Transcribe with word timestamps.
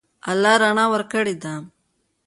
الله 0.31 0.53
رڼا 0.61 0.85
ورکړې 0.93 1.35
ده. 1.43 1.53